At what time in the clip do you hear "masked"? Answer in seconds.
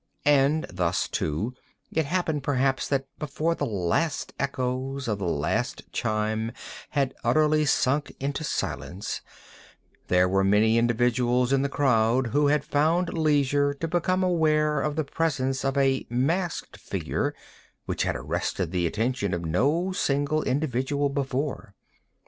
16.09-16.77